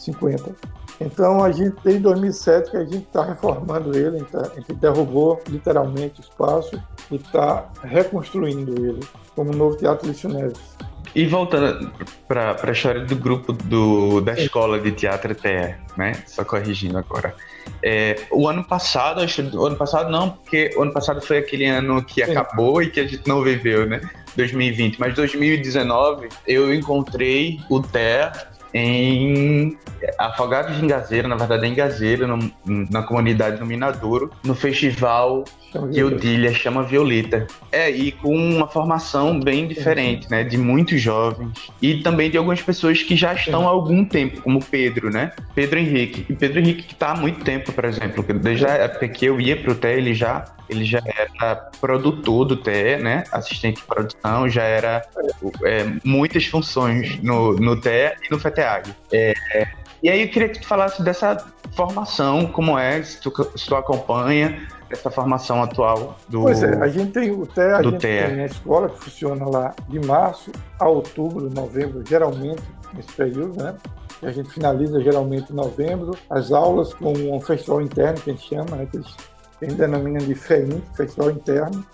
[0.06, 0.54] 50.
[1.00, 5.42] Então a gente tem 2007 que a gente está reformando ele, então, a gente derrubou
[5.48, 9.00] literalmente o espaço e está reconstruindo ele
[9.34, 10.76] como um novo Teatro Lício Neves.
[11.14, 11.90] E voltando
[12.28, 16.12] para a história do grupo do, da escola de teatro TE, né?
[16.26, 17.34] Só corrigindo agora.
[17.82, 21.64] É, o ano passado, acho o ano passado não, porque o ano passado foi aquele
[21.64, 22.32] ano que Sim.
[22.32, 24.00] acabou e que a gente não viveu, né?
[24.36, 25.00] 2020.
[25.00, 28.30] Mas 2019 eu encontrei o TE
[28.76, 29.78] em
[30.18, 35.44] Afogados de Engazeira, na verdade é Engazeira, no, na comunidade no Minadouro, no festival
[35.76, 36.20] Chama que o Violeta.
[36.20, 37.46] Dilha chama Violeta.
[37.70, 40.42] É, e com uma formação bem diferente, né?
[40.44, 41.70] De muitos jovens.
[41.82, 45.32] E também de algumas pessoas que já estão há algum tempo, como Pedro, né?
[45.54, 46.24] Pedro Henrique.
[46.28, 48.22] E Pedro Henrique que está há muito tempo, por exemplo.
[48.22, 52.56] Desde a época que eu ia pro TE, ele já, ele já era produtor do
[52.56, 53.24] TE, né?
[53.32, 55.02] Assistente de produção, já era
[55.64, 58.65] é, muitas funções no, no TE e no FETEAG.
[59.12, 59.68] É, é,
[60.02, 61.36] e aí eu queria que tu falasse dessa
[61.74, 66.42] formação, como é, se tu, se tu acompanha essa formação atual do.
[66.42, 68.28] Pois é, a gente tem o TEA, a gente TEA.
[68.28, 72.62] tem a escola que funciona lá de março a outubro, novembro, geralmente
[72.94, 73.74] nesse período, né?
[74.22, 78.32] E a gente finaliza geralmente em novembro, as aulas com um festival interno que a
[78.32, 78.86] gente chama, né?
[78.90, 79.14] Que eles,
[79.60, 81.84] eles denominam de FEIN, Festival Interno,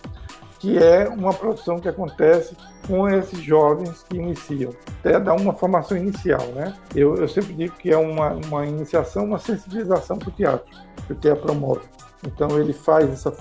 [0.63, 4.73] que é uma produção que acontece com esses jovens que iniciam.
[5.01, 6.73] Até dá uma formação inicial, né?
[6.95, 10.73] Eu, eu sempre digo que é uma, uma iniciação, uma sensibilização para o teatro,
[11.05, 11.81] que o TEA promove.
[12.25, 13.35] Então ele faz essa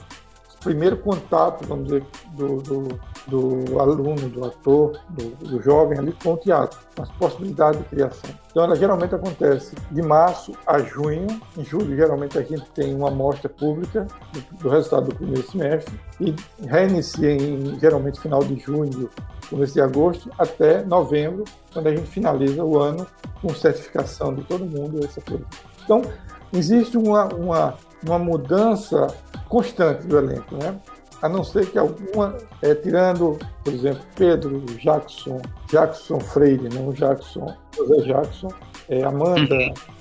[0.63, 6.33] primeiro contato, vamos dizer, do, do, do aluno, do ator, do, do jovem ali com
[6.33, 8.29] o teatro, as possibilidades de criação.
[8.49, 11.27] Então ela geralmente acontece de março a junho.
[11.57, 14.07] Em julho, geralmente a gente tem uma amostra pública
[14.59, 19.09] do resultado do primeiro semestre e reinicia em geralmente final de junho,
[19.49, 21.43] começo de agosto, até novembro,
[21.73, 23.05] quando a gente finaliza o ano
[23.41, 25.45] com certificação de todo mundo, essa coisa.
[25.83, 26.01] Então,
[26.53, 29.07] existe uma, uma, uma mudança
[29.47, 30.79] constante do elenco, né?
[31.21, 37.55] A não ser que alguma, é, tirando, por exemplo, Pedro Jackson, Jackson Freire, não Jackson,
[37.77, 38.49] José Jackson,
[38.89, 39.55] é, Amanda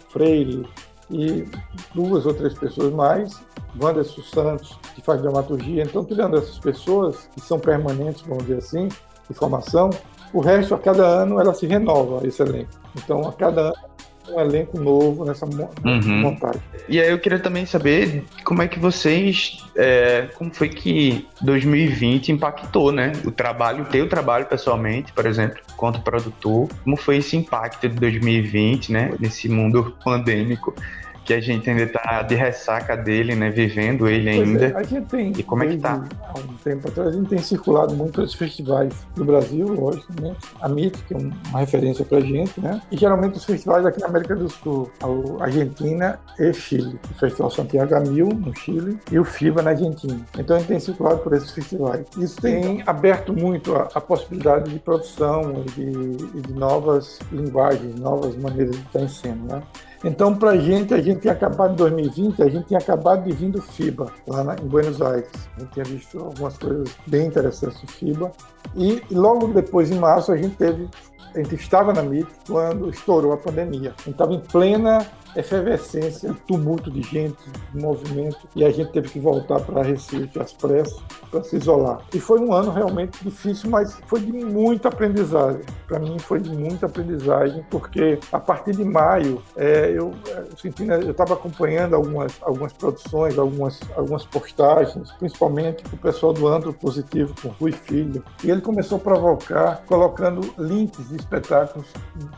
[0.08, 0.66] Freire
[1.10, 1.46] e
[1.94, 3.38] duas ou três pessoas mais,
[3.78, 5.82] Wanderson Santos, que faz dramaturgia.
[5.82, 8.88] Então, tirando essas pessoas, que são permanentes, vamos dizer assim,
[9.28, 9.90] de formação,
[10.32, 12.70] o resto, a cada ano, ela se renova, esse elenco.
[12.96, 13.89] Então, a cada ano,
[14.32, 16.20] um elenco novo nessa Uhum.
[16.20, 16.60] montagem.
[16.88, 22.32] E aí eu queria também saber como é que vocês, é, como foi que 2020
[22.32, 23.12] impactou, né?
[23.24, 27.94] O trabalho, o teu trabalho pessoalmente, por exemplo, quanto produtor, como foi esse impacto de
[27.96, 29.12] 2020, né?
[29.18, 30.74] Nesse mundo pandêmico
[31.24, 33.50] que a gente ainda tá de ressaca dele, né?
[33.50, 34.64] Vivendo ele Pois ainda.
[34.66, 36.04] é, a gente tem, E como é que tá?
[36.28, 40.34] há um tempo atrás, a gente tem circulado muito festivais do Brasil, lógico, né?
[40.60, 42.80] A MIT, que é um- uma referência pra gente, né?
[42.90, 44.90] E geralmente os festivais aqui na América do Sul,
[45.38, 46.98] a Argentina e Chile.
[47.10, 50.18] O Festival Santiago Amil, no Chile, e o FIBA na Argentina.
[50.38, 52.04] Então a gente tem circulado por esses festivais.
[52.18, 57.94] Isso tem aberto muito a, a possibilidade de produção e de, e de novas linguagens,
[58.00, 59.62] novas maneiras de estar em cena, né?
[60.02, 63.32] Então, para a gente, a gente tinha acabado em 2020, a gente tinha acabado de
[63.32, 65.28] vir do FIBA, lá na- em Buenos Aires.
[65.56, 68.32] A gente tinha visto algumas coisas bem interessantes do FIBA.
[68.74, 70.88] E logo depois, em março, a gente teve.
[71.34, 73.94] A gente estava na MIT quando estourou a pandemia.
[73.98, 77.38] A gente estava em plena efervescência, tumulto de gente,
[77.72, 82.00] de movimento, e a gente teve que voltar para Recife às pressas para se isolar.
[82.12, 85.62] E foi um ano realmente difícil, mas foi de muita aprendizagem.
[85.86, 91.00] Para mim foi de muita aprendizagem, porque a partir de maio é, eu é, né,
[91.02, 97.34] eu estava acompanhando algumas, algumas produções, algumas, algumas postagens, principalmente o pessoal do Antro Positivo
[97.40, 101.86] com Rui Filho, e ele começou a provocar, colocando links de espetáculos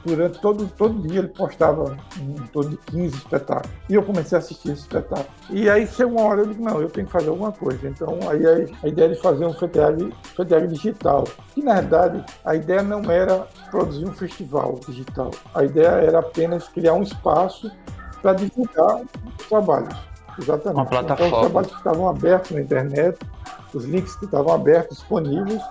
[0.05, 3.71] durante todo, todo dia ele postava em torno de 15 espetáculos.
[3.89, 5.29] E eu comecei a assistir esse espetáculo.
[5.51, 7.89] E aí chegou uma hora eu digo, não, eu tenho que fazer alguma coisa.
[7.89, 11.25] Então aí a, a ideia de fazer um FETEAG, FETEAG digital.
[11.55, 16.69] que na verdade a ideia não era produzir um festival digital, a ideia era apenas
[16.69, 17.71] criar um espaço
[18.21, 19.03] para divulgar
[19.39, 20.13] os trabalhos.
[20.39, 20.77] Exatamente.
[20.77, 21.27] Uma plataforma.
[21.27, 23.19] Então, os trabalhos que estavam abertos na internet,
[23.75, 25.63] os links que estavam abertos, disponíveis,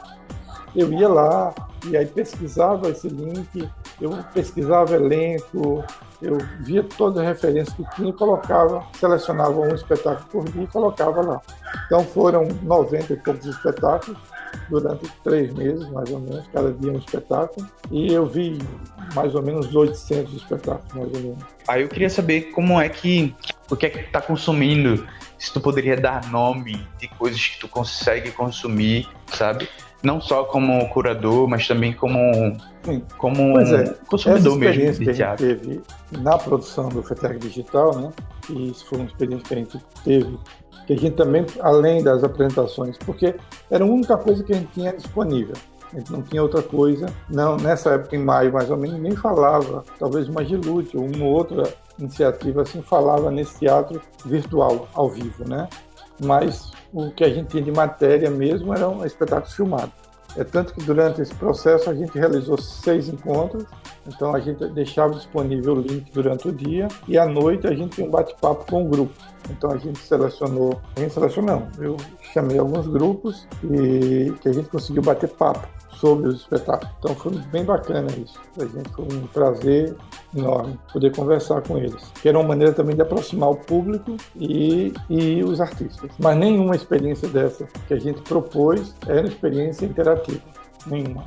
[0.75, 1.53] eu ia lá
[1.85, 5.83] e aí pesquisava esse link, eu pesquisava elenco,
[6.21, 10.67] eu via todas as referências que tinha e colocava, selecionava um espetáculo por dia e
[10.67, 11.41] colocava lá.
[11.85, 14.17] Então foram 90 e poucos espetáculos
[14.69, 17.67] durante três meses, mais ou menos, cada dia um espetáculo.
[17.89, 18.59] E eu vi
[19.15, 21.43] mais ou menos 800 espetáculos, mais ou menos.
[21.67, 23.35] Aí eu queria saber como é que,
[23.69, 25.07] o que é que tu tá consumindo,
[25.37, 29.67] se tu poderia dar nome de coisas que tu consegue consumir, sabe?
[30.03, 32.57] Não só como curador, mas também como,
[33.17, 38.11] como é, consumidor mesmo de que a gente teve na produção do FETEC Digital, né?
[38.49, 40.39] E isso foi uma experiência que a gente teve,
[40.87, 43.35] que a gente também, além das apresentações, porque
[43.69, 45.53] era a única coisa que a gente tinha disponível.
[45.93, 47.07] A gente não tinha outra coisa.
[47.29, 49.83] Não, nessa época, em maio, mais ou menos, ninguém falava.
[49.99, 51.63] Talvez uma Gilute ou uma outra
[51.99, 55.67] iniciativa assim falava nesse teatro virtual, ao vivo, né?
[56.23, 59.93] Mas o que a gente tinha de matéria mesmo eram espetáculos filmados.
[60.37, 63.65] É tanto que durante esse processo a gente realizou seis encontros,
[64.07, 67.95] então a gente deixava disponível o link durante o dia e à noite a gente
[67.95, 69.13] tinha um bate-papo com o grupo.
[69.49, 71.97] Então a gente selecionou, a gente selecionou, não, eu
[72.33, 75.67] chamei alguns grupos e que a gente conseguiu bater papo
[76.01, 76.91] sobre os espetáculos.
[76.97, 78.39] Então foi bem bacana isso.
[78.59, 79.95] A gente foi um prazer
[80.35, 82.01] enorme poder conversar com eles.
[82.21, 86.09] Que era uma maneira também de aproximar o público e, e os artistas.
[86.17, 90.41] Mas nenhuma experiência dessa que a gente propôs era experiência interativa.
[90.87, 91.23] Nenhuma.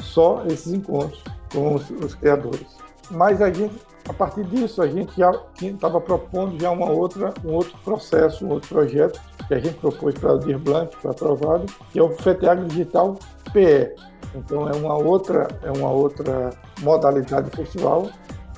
[0.00, 2.66] Só esses encontros com os, os criadores.
[3.10, 3.74] Mas a gente,
[4.08, 5.30] a partir disso, a gente já
[5.60, 10.14] estava propondo já uma outra, um outro processo, um outro projeto que a gente propôs
[10.14, 13.18] para o Dir Blanc, que foi aprovado, que é o FETEAG Digital
[13.52, 13.94] PE.
[14.34, 18.10] Então é uma outra, é uma outra modalidade de festival,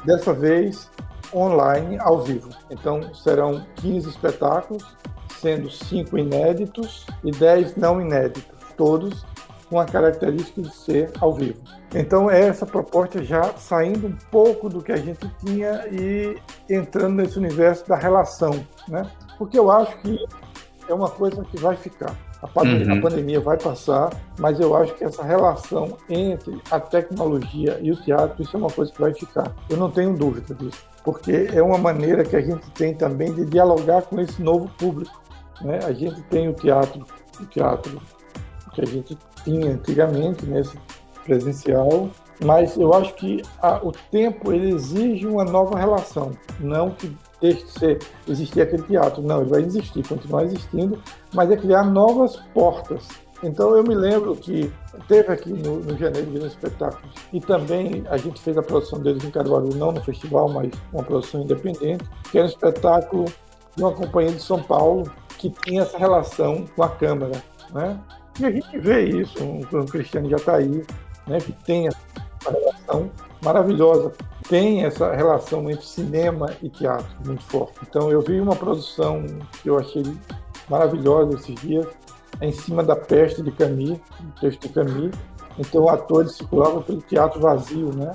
[0.05, 0.90] dessa vez
[1.33, 2.48] online, ao vivo.
[2.70, 4.85] Então serão 15 espetáculos,
[5.40, 8.44] sendo 5 inéditos e 10 não inéditos,
[8.76, 9.24] todos
[9.68, 11.61] com a característica de ser ao vivo.
[11.94, 17.16] Então é essa proposta já saindo um pouco do que a gente tinha e entrando
[17.16, 19.11] nesse universo da relação, né?
[19.37, 20.18] Porque eu acho que
[20.88, 22.14] é uma coisa que vai ficar.
[22.42, 22.98] A pandemia, Uhum.
[22.98, 27.96] a pandemia vai passar, mas eu acho que essa relação entre a tecnologia e o
[27.96, 29.53] teatro, isso é uma coisa que vai ficar.
[29.68, 33.44] Eu não tenho dúvida disso, porque é uma maneira que a gente tem também de
[33.44, 35.20] dialogar com esse novo público.
[35.61, 35.81] Né?
[35.85, 37.05] A gente tem o teatro,
[37.38, 38.00] o teatro
[38.72, 40.79] que a gente tinha antigamente, nesse
[41.31, 42.09] presencial,
[42.45, 47.64] mas eu acho que a- o tempo ele exige uma nova relação, não que deixe
[47.64, 51.01] de ser, existir aquele teatro, não, ele vai existir, continuar existindo,
[51.33, 53.07] mas é criar novas portas.
[53.43, 54.71] Então eu me lembro que
[55.09, 59.25] teve aqui no, no Janeiro Vila Espetáculos e também a gente fez a produção deles
[59.25, 63.25] em Caruaru, não no festival, mas uma produção independente, que era um espetáculo
[63.77, 67.99] de uma companhia de São Paulo que tinha essa relação com a câmera, né?
[68.38, 70.85] E a gente vê isso, o Cristiano já está aí,
[71.26, 71.98] né, que tem essa
[72.50, 73.11] relação
[73.42, 74.12] maravilhosa,
[74.48, 77.78] tem essa relação entre cinema e teatro muito forte.
[77.88, 79.24] Então eu vi uma produção
[79.62, 80.02] que eu achei
[80.68, 81.87] maravilhosa esses dias,
[82.40, 85.14] é em cima da peste de Camus, o texto de Camus.
[85.59, 88.14] Então o ator ele circulava pelo teatro vazio, né?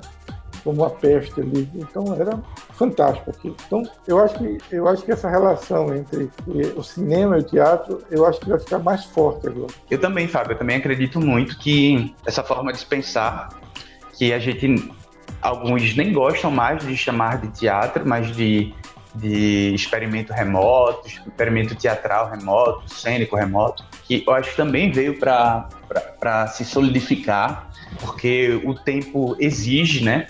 [0.65, 1.69] Como uma peste ali.
[1.75, 2.37] Então era
[2.73, 3.55] fantástico aquilo.
[3.67, 7.43] Então eu acho que eu acho que essa relação entre eh, o cinema e o
[7.43, 9.71] teatro, eu acho que vai ficar mais forte agora.
[9.89, 13.49] Eu também, Fábio, eu também acredito muito que essa forma de pensar,
[14.17, 14.91] que a gente,
[15.41, 18.73] alguns nem gostam mais de chamar de teatro, mas de,
[19.13, 26.47] de experimento remoto, experimento teatral remoto, cênico remoto, que eu acho que também veio para
[26.47, 30.27] se solidificar, porque o tempo exige, né?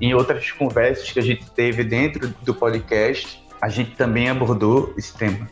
[0.00, 5.14] Em outras conversas que a gente teve dentro do podcast, a gente também abordou esse
[5.16, 5.48] tema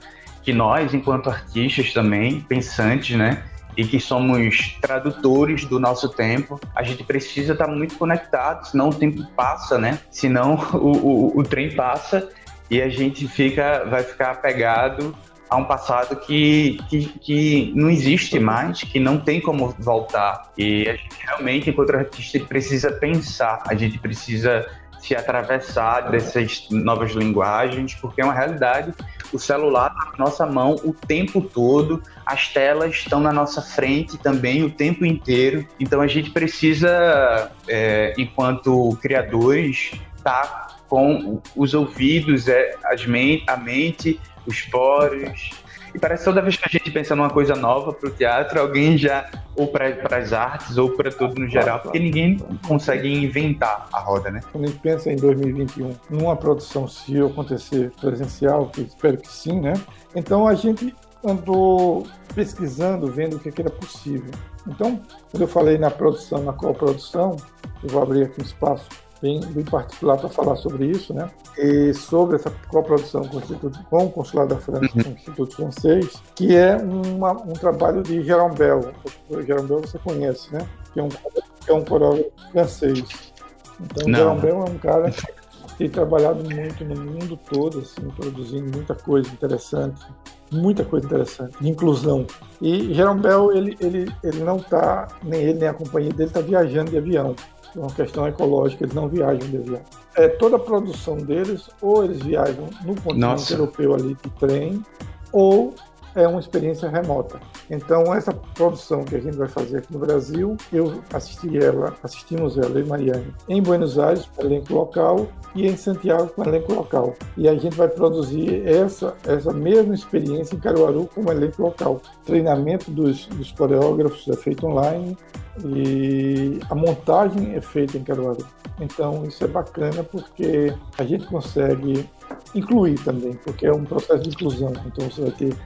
[0.49, 3.45] que nós, enquanto artistas também, pensantes, né?
[3.77, 8.95] E que somos tradutores do nosso tempo, a gente precisa estar muito conectado, senão o
[8.95, 9.99] tempo passa, né?
[10.11, 12.31] Senão o, o, o trem passa
[12.71, 15.15] e a gente fica, vai ficar apegado
[15.49, 20.51] a um passado que, que, que não existe mais, que não tem como voltar.
[20.57, 24.67] E a gente realmente, enquanto artista, precisa pensar, a gente precisa
[25.01, 28.93] se atravessar dessas novas linguagens, porque é uma realidade.
[29.33, 34.19] O celular está na nossa mão o tempo todo, as telas estão na nossa frente
[34.19, 35.67] também o tempo inteiro.
[35.79, 43.45] Então a gente precisa, é, enquanto criadores, estar tá com os ouvidos, é, as men
[43.47, 44.19] a mente,
[44.49, 45.51] os poros
[45.95, 48.61] E parece que toda vez que a gente pensa numa coisa nova para o teatro,
[48.61, 53.89] alguém já, ou para as artes, ou para tudo no geral, porque ninguém consegue inventar
[53.93, 54.41] a roda, né?
[54.53, 59.61] Quando a gente pensa em 2021, numa produção, se acontecer presencial, que espero que sim,
[59.61, 59.73] né?
[60.15, 60.95] Então a gente
[61.25, 64.31] andou pesquisando, vendo o que, que era possível.
[64.67, 67.37] Então, quando eu falei na produção, na coprodução,
[67.83, 68.87] eu vou abrir aqui um espaço
[69.21, 71.31] bem, bem particular para falar sobre isso, né?
[71.57, 75.57] E sobre essa coprodução com o, Instituto, com o Consulado da França, com o Instituto
[75.57, 78.93] Francês, que é uma, um trabalho de Jérôme Bell.
[79.29, 80.67] O Jérôme Bell você conhece, né?
[80.93, 83.33] Que é um, que é um coreógrafo francês.
[83.81, 88.09] Então, o Jérôme Bell é um cara que tem trabalhado muito no mundo todo, assim,
[88.11, 90.07] produzindo muita coisa interessante
[90.51, 92.27] muita coisa interessante, de inclusão.
[92.61, 96.41] E Jerome Bell, ele, ele, ele não está, nem ele nem a companhia dele está
[96.41, 97.35] viajando de avião.
[97.77, 99.81] É uma questão ecológica, eles não viajam de avião.
[100.17, 103.55] É, toda a produção deles, ou eles viajam no continente Nossa.
[103.55, 104.85] europeu ali de trem,
[105.33, 105.75] ou
[106.19, 107.41] é uma experiência remota.
[107.71, 112.59] Então, essa produção que a gente vai fazer aqui no Brasil, eu assisti ela, assistimos
[112.59, 117.15] ela, e Mariane, em Buenos Aires, com elenco local, e em Santiago, com elenco local.
[117.37, 122.01] E a gente vai produzir essa, essa mesma experiência em Caruaru com elenco local.
[122.25, 125.17] treinamento dos, dos coreógrafos é feito online
[125.65, 128.45] e a montagem é feita em Caruaru.
[128.81, 132.09] Então, isso é bacana porque a gente consegue
[132.55, 134.73] incluir também, porque é um processo de inclusão.
[134.87, 135.57] Então, você vai ter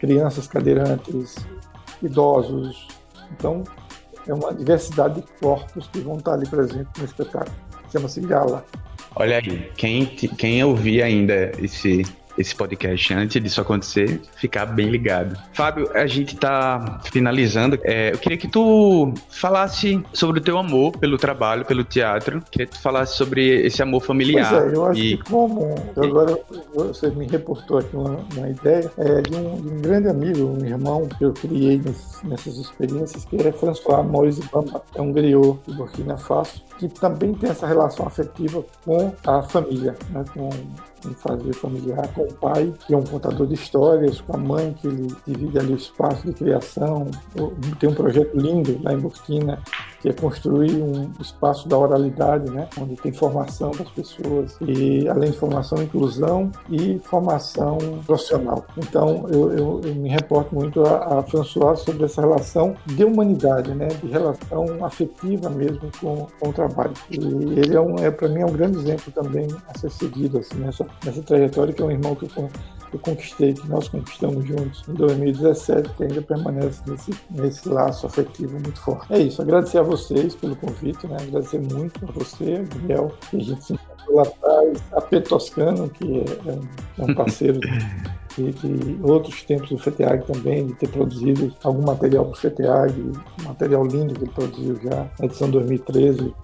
[0.00, 1.36] crianças cadeirantes,
[2.02, 2.88] idosos.
[3.32, 3.62] Então,
[4.26, 7.54] é uma diversidade de corpos que vão estar ali presentes no espetáculo.
[7.92, 8.64] Chama-se Gala.
[9.14, 12.02] Olha aí, quem, quem ouvir ainda esse,
[12.40, 15.36] esse podcast antes disso acontecer, ficar bem ligado.
[15.52, 17.78] Fábio, a gente tá finalizando.
[17.82, 22.42] É, eu queria que tu falasse sobre o teu amor pelo trabalho, pelo teatro.
[22.50, 24.50] Queria que tu falasse sobre esse amor familiar.
[24.50, 25.16] Pois é, eu acho e...
[25.16, 26.38] que como agora
[26.74, 30.64] você me reportou aqui uma, uma ideia é, de, um, de, um, grande amigo, um
[30.64, 35.58] irmão que eu criei nessas, nessas experiências, que é François Moise Bamba, é um griot
[35.66, 40.48] de Burkina Faso, que também tem essa relação afetiva com a família, né, com
[41.06, 44.74] em fazer familiar com o pai, que é um contador de histórias, com a mãe,
[44.80, 47.06] que ele divide ali o espaço de criação.
[47.78, 49.58] Tem um projeto lindo lá em Burkina,
[50.00, 55.30] que é construir um espaço da oralidade, né, onde tem formação das pessoas, e além
[55.30, 58.64] de formação, inclusão e formação profissional.
[58.76, 63.74] Então, eu, eu, eu me reporto muito a, a François sobre essa relação de humanidade,
[63.74, 66.69] né, de relação afetiva mesmo com, com o trabalho.
[67.10, 70.38] E ele é, um, é para mim, é um grande exemplo também a ser seguido
[70.38, 72.50] assim, nessa, nessa trajetória, que é um irmão que eu
[72.92, 78.54] eu conquistei, que nós conquistamos juntos em 2017, que ainda permanece nesse, nesse laço afetivo
[78.54, 79.12] muito forte.
[79.12, 81.16] É isso, agradecer a vocês pelo convite, né?
[81.20, 86.24] agradecer muito a você, Gabriel, que a gente se encontrou lá atrás, a Petoscano, que
[86.46, 87.60] é, é um parceiro
[88.36, 93.12] de, de, outros tempos do FETEAG também, de ter produzido algum material para o FETEAG,
[93.44, 96.34] material lindo que ele produziu já, na edição 2013,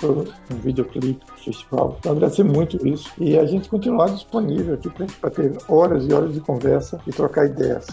[0.52, 1.96] um videoclipe do festival.
[1.98, 6.32] Então, agradecer muito isso e a gente continuar disponível aqui para ter horas e horas
[6.32, 7.86] de conversa e trocar ideias.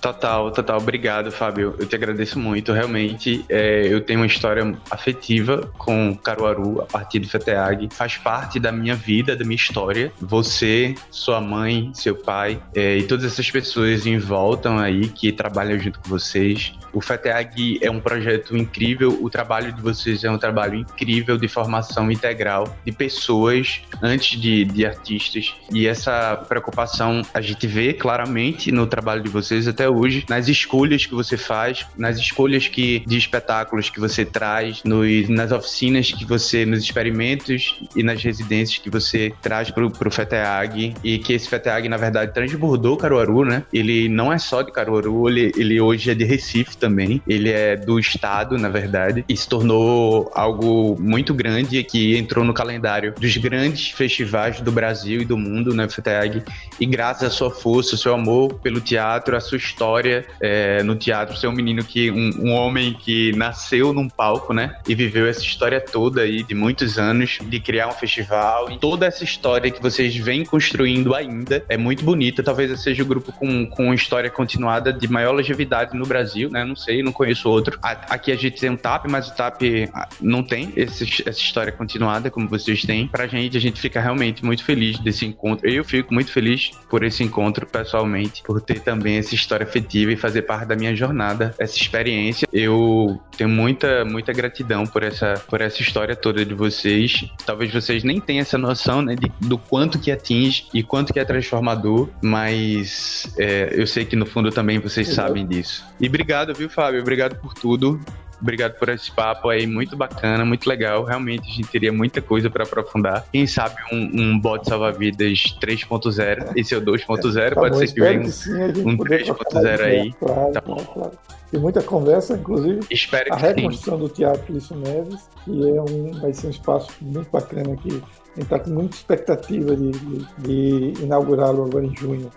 [0.00, 0.78] Total, total.
[0.78, 1.74] Obrigado, Fábio.
[1.78, 2.72] Eu te agradeço muito.
[2.72, 7.88] Realmente, é, eu tenho uma história afetiva com Caruaru a partir do FETEAG.
[7.92, 10.10] Faz parte da minha vida, da minha história.
[10.18, 15.78] Você, sua mãe, seu pai é, e todas essas pessoas em volta aí que trabalham
[15.78, 16.72] junto com vocês.
[16.92, 19.18] O FETEAG é um projeto incrível.
[19.22, 24.64] O trabalho de vocês é um trabalho incrível de formação integral de pessoas antes de,
[24.64, 25.54] de artistas.
[25.72, 31.06] E essa preocupação a gente vê claramente no trabalho de vocês até hoje, nas escolhas
[31.06, 36.24] que você faz, nas escolhas que de espetáculos que você traz, nos, nas oficinas que
[36.24, 40.94] você, nos experimentos e nas residências que você traz pro, pro FETEAG.
[41.02, 43.64] E que esse FETEAG, na verdade, transbordou Caruaru, né?
[43.72, 47.76] Ele não é só de Caruaru, ele, ele hoje é de Recife também, ele é
[47.76, 53.36] do estado, na verdade, e se tornou algo muito grande que entrou no calendário dos
[53.36, 56.42] grandes festivais do Brasil e do mundo, né, FETEAG,
[56.78, 60.94] e graças à sua força, ao seu amor pelo teatro, à sua história é, no
[60.94, 64.76] teatro, ser um menino que, um, um, homem que nasceu num palco, né?
[64.86, 68.70] E viveu essa história toda aí de muitos anos de criar um festival.
[68.70, 72.42] E toda essa história que vocês vêm construindo ainda é muito bonita.
[72.42, 76.62] Talvez seja o grupo com, com história continuada de maior longevidade no Brasil, né?
[76.62, 77.78] Não sei, não conheço outro.
[77.82, 79.62] Aqui a gente tem um TAP, mas o TAP
[79.94, 83.08] ah, não tem esse, essa história continuada como vocês têm.
[83.08, 85.66] Pra gente, a gente fica realmente muito feliz desse encontro.
[85.66, 90.16] Eu fico muito feliz por esse encontro, pessoalmente, por ter também essa história afetiva e
[90.16, 92.46] fazer parte da minha jornada, essa experiência.
[92.52, 97.24] Eu tenho muita, muita gratidão por essa, por essa história toda de vocês.
[97.46, 101.20] Talvez vocês nem tenham essa noção né, de, do quanto que atinge e quanto que
[101.20, 105.84] é transformador, mas é, eu sei que no fundo também vocês sabem disso.
[106.00, 107.00] E obrigado, viu, Fábio?
[107.00, 108.00] Obrigado por tudo.
[108.40, 111.04] Obrigado por esse papo aí, muito bacana, muito legal.
[111.04, 113.26] Realmente a gente teria muita coisa para aprofundar.
[113.30, 117.92] Quem sabe um, um bot salva-vidas 3.0, esse é o 2.0, Tá pode bom, ser
[117.92, 120.12] que venha sim, a um poder 3.0 trocar mais aí.
[120.14, 121.12] Claro, Tá claro, claro.
[121.50, 123.46] Tem muita conversa, inclusive Espero a que sim.
[123.48, 127.88] reconstrução do Teatro Lício Neves, que é um, vai ser um espaço muito bacana aqui.
[127.88, 132.30] A gente está com muita expectativa de, de, de inaugurá-lo agora em junho.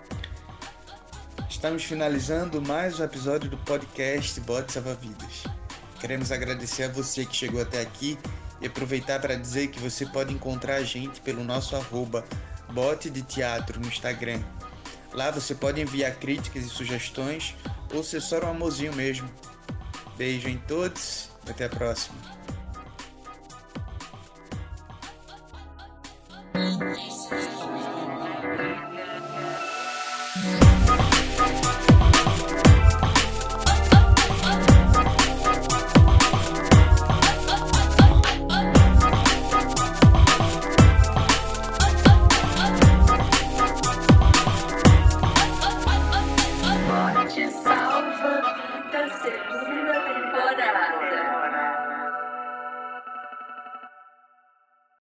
[1.47, 5.43] Estamos finalizando mais um episódio do podcast Bote Salva Vidas.
[6.03, 8.19] Queremos agradecer a você que chegou até aqui
[8.59, 12.25] e aproveitar para dizer que você pode encontrar a gente pelo nosso arroba
[12.73, 14.41] bote de teatro no Instagram.
[15.13, 17.55] Lá você pode enviar críticas e sugestões
[17.93, 19.31] ou ser só um amorzinho mesmo.
[20.17, 22.17] Beijo em todos, até a próxima.